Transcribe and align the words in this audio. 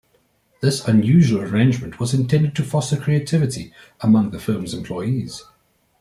This 0.63 0.87
unusual 0.87 1.41
arrangement 1.41 1.99
was 1.99 2.11
intended 2.11 2.55
to 2.55 2.63
foster 2.63 2.97
creativity 2.97 3.71
among 3.99 4.31
the 4.31 4.39
firm's 4.39 4.73
employees. 4.73 5.43